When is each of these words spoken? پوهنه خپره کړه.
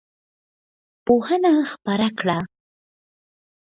پوهنه 1.05 1.53
خپره 1.71 2.07
کړه. 2.19 2.39